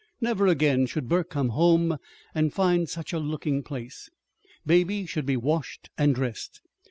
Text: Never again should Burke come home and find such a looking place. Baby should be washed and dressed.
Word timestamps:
Never 0.19 0.47
again 0.47 0.87
should 0.87 1.07
Burke 1.07 1.29
come 1.29 1.49
home 1.49 1.97
and 2.33 2.51
find 2.51 2.89
such 2.89 3.13
a 3.13 3.19
looking 3.19 3.61
place. 3.61 4.09
Baby 4.65 5.05
should 5.05 5.27
be 5.27 5.37
washed 5.37 5.91
and 5.95 6.15
dressed. 6.15 6.59